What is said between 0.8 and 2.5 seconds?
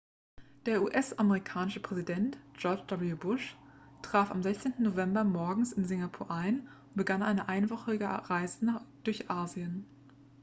us-amerikanische präsident